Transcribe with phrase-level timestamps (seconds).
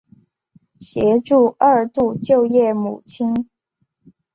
[0.79, 3.47] 协助二度就业母亲